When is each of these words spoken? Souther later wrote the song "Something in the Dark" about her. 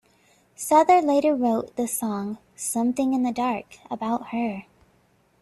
Souther 0.55 0.99
later 0.99 1.35
wrote 1.35 1.75
the 1.75 1.87
song 1.87 2.39
"Something 2.55 3.13
in 3.13 3.21
the 3.21 3.31
Dark" 3.31 3.77
about 3.91 4.29
her. 4.29 4.65